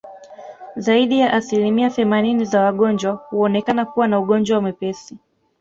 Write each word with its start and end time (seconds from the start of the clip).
Zaidi 0.75 1.19
ya 1.19 1.33
asilimia 1.33 1.89
themanini 1.89 2.45
za 2.45 2.61
wagonjwa 2.61 3.13
huonekana 3.13 3.85
kuwa 3.85 4.07
na 4.07 4.19
ugonjwa 4.19 4.61
mwepesi 4.61 5.17